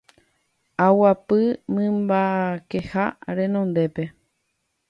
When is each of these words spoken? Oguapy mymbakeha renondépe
Oguapy 0.85 1.41
mymbakeha 1.73 3.05
renondépe 3.35 4.03